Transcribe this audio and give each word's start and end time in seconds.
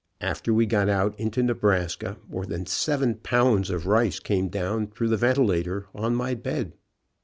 After 0.21 0.51
we 0.51 0.65
got 0.65 0.89
out 0.89 1.13
into 1.19 1.43
Nebraska 1.43 2.17
more 2.27 2.47
than 2.47 2.65
seven 2.65 3.19
pounds 3.21 3.69
of 3.69 3.85
rice 3.85 4.19
came 4.19 4.47
down 4.49 4.87
through 4.87 5.09
the 5.09 5.15
ventilator 5.15 5.85
on 5.93 6.15
my 6.15 6.33
bed. 6.33 6.73